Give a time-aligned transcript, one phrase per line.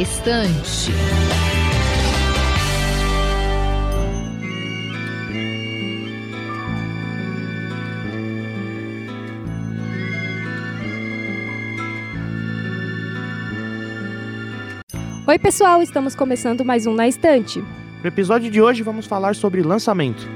[0.00, 0.90] Estante.
[15.26, 17.60] Oi, pessoal, estamos começando mais um Na Estante.
[17.60, 20.26] No episódio de hoje vamos falar sobre lançamento.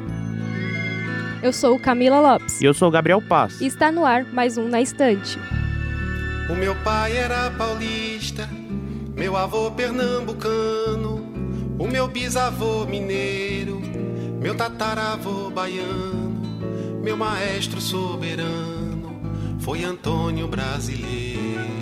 [1.42, 2.60] Eu sou Camila Lopes.
[2.60, 3.62] E eu sou o Gabriel Paz.
[3.62, 5.38] E está no ar mais um Na Estante.
[6.51, 8.46] O meu pai era paulista,
[9.16, 11.24] meu avô pernambucano,
[11.78, 13.80] o meu bisavô mineiro,
[14.41, 16.42] meu tataravô baiano,
[17.02, 19.20] meu maestro soberano
[19.60, 21.73] foi Antônio Brasileiro.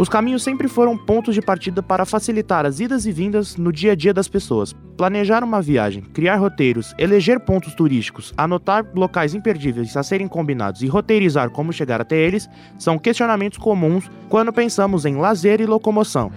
[0.00, 3.92] Os caminhos sempre foram pontos de partida para facilitar as idas e vindas no dia
[3.92, 4.74] a dia das pessoas.
[4.96, 10.86] Planejar uma viagem, criar roteiros, eleger pontos turísticos, anotar locais imperdíveis a serem combinados e
[10.86, 16.32] roteirizar como chegar até eles são questionamentos comuns quando pensamos em lazer e locomoção.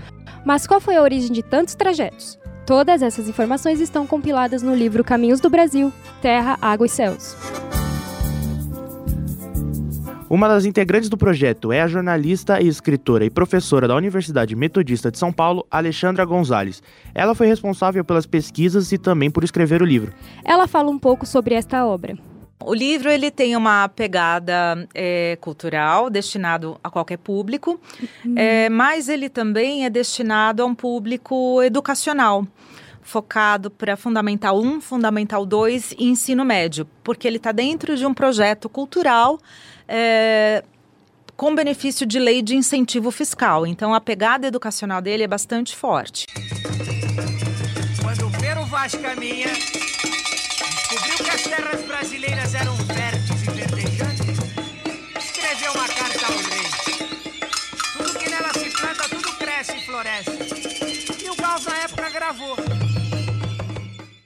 [0.45, 2.37] Mas qual foi a origem de tantos trajetos?
[2.65, 7.37] Todas essas informações estão compiladas no livro Caminhos do Brasil Terra, Água e Céus.
[10.33, 15.11] Uma das integrantes do projeto é a jornalista e escritora e professora da Universidade Metodista
[15.11, 16.81] de São Paulo, Alexandra Gonzalez.
[17.13, 20.11] Ela foi responsável pelas pesquisas e também por escrever o livro.
[20.43, 22.17] Ela fala um pouco sobre esta obra.
[22.65, 27.79] O livro ele tem uma pegada é, cultural, destinado a qualquer público,
[28.25, 28.33] uhum.
[28.35, 32.47] é, mas ele também é destinado a um público educacional
[33.03, 38.13] focado para Fundamental 1, Fundamental 2 e Ensino Médio, porque ele está dentro de um
[38.13, 39.37] projeto cultural
[39.87, 40.63] é,
[41.35, 43.67] com benefício de lei de incentivo fiscal.
[43.67, 46.25] Então a pegada educacional dele é bastante forte.
[48.01, 54.37] Quando Pero Vaz Caminha descobriu que as terras brasileiras eram férteis e verdejantes,
[55.17, 56.63] escreveu uma carta ao rei.
[57.97, 61.23] Tudo que nela se planta, tudo cresce e floresce.
[61.23, 62.72] E o Gauss na época gravou.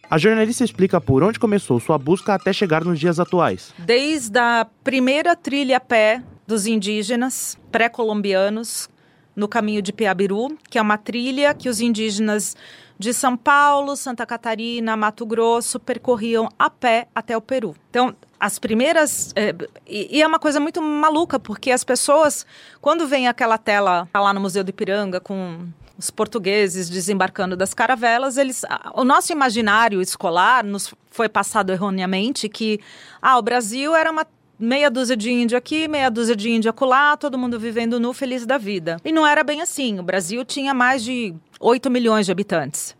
[0.10, 3.74] A jornalista explica por onde começou sua busca até chegar nos dias atuais.
[3.78, 8.90] Desde a primeira trilha a pé dos indígenas pré-colombianos
[9.36, 12.56] no caminho de Piabiru, que é uma trilha que os indígenas
[12.98, 17.76] de São Paulo, Santa Catarina, Mato Grosso percorriam a pé até o Peru.
[17.90, 19.32] Então, as primeiras.
[19.36, 19.54] É,
[19.86, 22.46] e, é uma coisa muito maluca, porque as pessoas,
[22.82, 28.38] quando vem aquela tela lá no Museu do Ipiranga com os portugueses desembarcando das caravelas,
[28.38, 28.64] eles,
[28.94, 32.80] o nosso imaginário escolar nos foi passado erroneamente que
[33.22, 34.26] ah, o Brasil era uma
[34.60, 38.46] meia dúzia de índio aqui, meia dúzia de índio acolá, todo mundo vivendo nu, feliz
[38.46, 38.98] da vida.
[39.04, 40.00] E não era bem assim.
[40.00, 42.96] O Brasil tinha mais de 8 milhões de habitantes.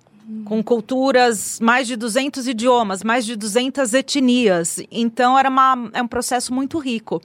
[0.46, 4.80] Com culturas, mais de 200 idiomas, mais de 200 etnias.
[4.92, 7.22] Então, era uma, é um processo muito rico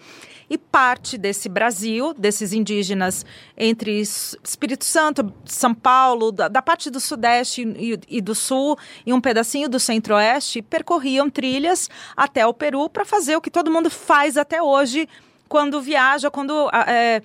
[0.52, 3.24] e parte desse Brasil, desses indígenas
[3.56, 8.76] entre Espírito Santo, São Paulo, da, da parte do Sudeste e, e, do Sul
[9.06, 13.70] e um pedacinho do Centro-Oeste, percorriam trilhas até o Peru para fazer o que todo
[13.70, 15.08] mundo faz até hoje
[15.48, 17.22] quando viaja, quando é,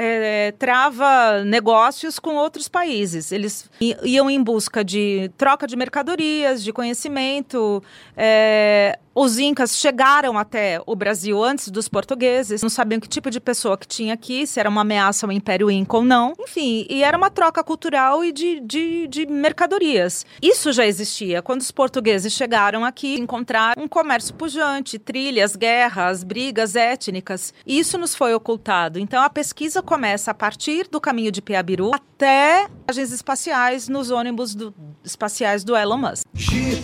[0.00, 3.32] é, trava negócios com outros países.
[3.32, 7.82] Eles iam em busca de troca de mercadorias, de conhecimento.
[8.16, 13.40] É, os incas chegaram até o Brasil antes dos portugueses, não sabiam que tipo de
[13.40, 16.34] pessoa que tinha aqui, se era uma ameaça ao Império Inca ou não.
[16.38, 20.24] Enfim, e era uma troca cultural e de, de, de mercadorias.
[20.40, 21.42] Isso já existia.
[21.42, 27.52] Quando os portugueses chegaram aqui, encontraram um comércio pujante, trilhas, guerras, brigas étnicas.
[27.66, 29.00] Isso nos foi ocultado.
[29.00, 34.54] Então a pesquisa começa a partir do caminho de Piabiru até viagens espaciais nos ônibus
[34.54, 34.74] do,
[35.12, 36.24] espaciais do Elon Musk.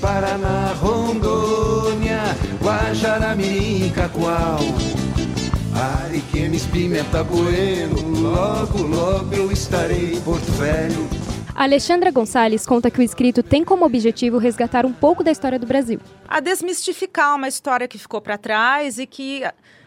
[0.01, 2.21] Paraná, Rondônia,
[2.63, 4.59] Guajaramirim, Cacoal.
[5.75, 11.09] Ariquemes, Pimenta, Bueno, logo, logo eu estarei em Porto Velho.
[11.55, 15.67] Alexandra Gonçalves conta que o escrito tem como objetivo resgatar um pouco da história do
[15.67, 16.01] Brasil.
[16.29, 19.43] A desmistificar uma história que ficou para trás e que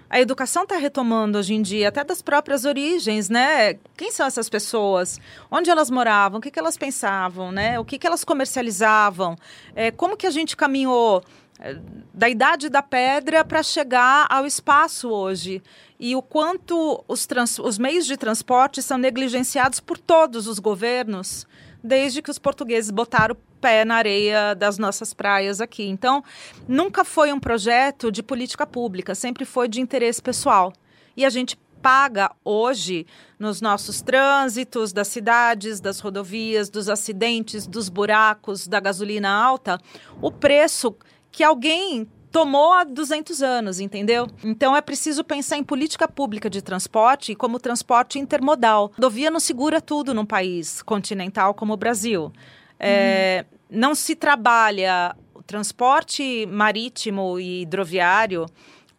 [0.09, 3.73] a educação está retomando hoje em dia, até das próprias origens, né?
[3.95, 5.19] Quem são essas pessoas?
[5.51, 6.39] Onde elas moravam?
[6.39, 7.77] O que, que elas pensavam, né?
[7.79, 9.35] O que, que elas comercializavam?
[9.75, 11.21] É, como que a gente caminhou
[11.59, 11.77] é,
[12.13, 15.61] da idade da pedra para chegar ao espaço hoje?
[15.99, 21.45] E o quanto os, trans, os meios de transporte são negligenciados por todos os governos
[21.83, 25.87] desde que os portugueses botaram o pé na areia das nossas praias aqui.
[25.87, 26.23] Então,
[26.67, 30.73] nunca foi um projeto de política pública, sempre foi de interesse pessoal.
[31.15, 33.05] E a gente paga hoje
[33.39, 39.79] nos nossos trânsitos das cidades, das rodovias, dos acidentes, dos buracos, da gasolina alta,
[40.21, 40.95] o preço
[41.31, 44.27] que alguém tomou há 200 anos, entendeu?
[44.43, 48.91] Então é preciso pensar em política pública de transporte como transporte intermodal.
[48.93, 52.31] A rodovia não segura tudo num país continental como o Brasil.
[52.79, 58.45] É, Não se trabalha o transporte marítimo e hidroviário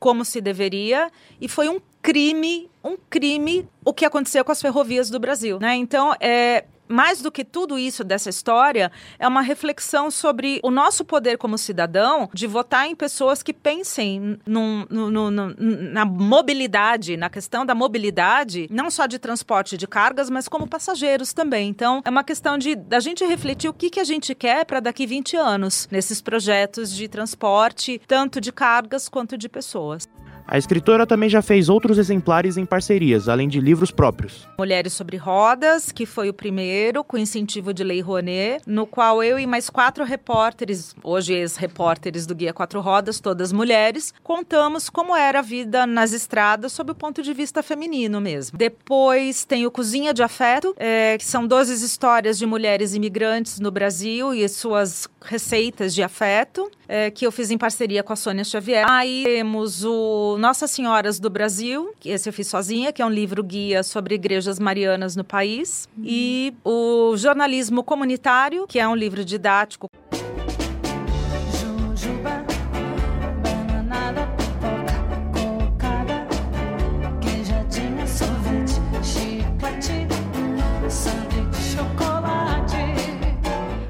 [0.00, 1.08] como se deveria
[1.40, 5.74] e foi um crime, um crime o que aconteceu com as ferrovias do Brasil, né?
[5.76, 11.04] Então, é mais do que tudo isso dessa história, é uma reflexão sobre o nosso
[11.04, 15.54] poder como cidadão de votar em pessoas que pensem num- no- no-
[15.92, 21.34] na mobilidade, na questão da mobilidade, não só de transporte de cargas, mas como passageiros
[21.34, 21.68] também.
[21.68, 24.80] Então, é uma questão de da gente refletir o que, que a gente quer para
[24.80, 30.08] daqui 20 anos nesses projetos de transporte, tanto de cargas quanto de pessoas.
[30.50, 34.48] A escritora também já fez outros exemplares em parcerias, além de livros próprios.
[34.58, 39.38] Mulheres sobre Rodas, que foi o primeiro, com incentivo de Lei Rouanet, no qual eu
[39.38, 45.40] e mais quatro repórteres, hoje ex-repórteres do Guia Quatro Rodas, todas mulheres, contamos como era
[45.40, 48.56] a vida nas estradas sob o ponto de vista feminino mesmo.
[48.56, 53.70] Depois tem o Cozinha de Afeto, é, que são 12 histórias de mulheres imigrantes no
[53.70, 58.42] Brasil e suas receitas de afeto, é, que eu fiz em parceria com a Sônia
[58.42, 58.84] Xavier.
[58.88, 63.10] Aí temos o Nossas Senhoras do Brasil, que esse eu fiz sozinha, que é um
[63.10, 65.88] livro guia sobre igrejas marianas no país.
[66.02, 69.90] E o Jornalismo Comunitário, que é um livro didático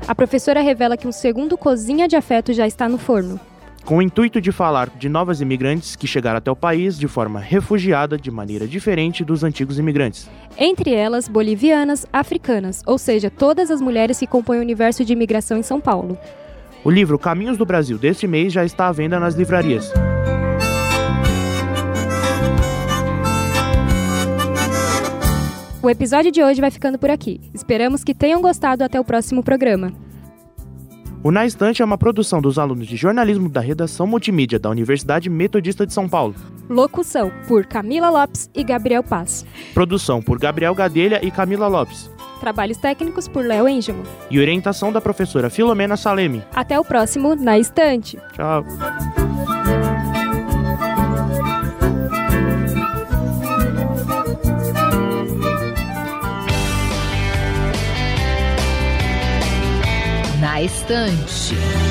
[0.09, 3.39] A professora revela que um segundo cozinha de afeto já está no forno.
[3.85, 7.39] Com o intuito de falar de novas imigrantes que chegaram até o país de forma
[7.39, 10.27] refugiada, de maneira diferente dos antigos imigrantes.
[10.57, 15.59] Entre elas, bolivianas, africanas, ou seja, todas as mulheres que compõem o universo de imigração
[15.59, 16.17] em São Paulo.
[16.83, 19.93] O livro Caminhos do Brasil deste mês já está à venda nas livrarias.
[25.89, 27.41] O episódio de hoje vai ficando por aqui.
[27.55, 29.91] Esperamos que tenham gostado até o próximo programa.
[31.25, 35.31] O Na Estante é uma produção dos alunos de jornalismo da redação multimídia da Universidade
[35.31, 36.35] Metodista de São Paulo.
[36.69, 39.47] Locução por Camila Lopes e Gabriel Paz.
[39.73, 42.11] Produção por Gabriel Gadelha e Camila Lopes.
[42.39, 44.03] Trabalhos técnicos por Léo Engimo.
[44.31, 46.43] E orientação da professora Filomena Salemi.
[46.55, 48.19] Até o próximo Na Estante.
[48.35, 48.63] Tchau.
[60.89, 61.88] Na estante.